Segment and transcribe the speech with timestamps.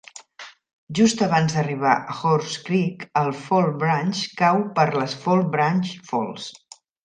[0.99, 6.53] Just abans d'arribar a Horse Creek, el Fall Branch cau per les Fall Branch Falls.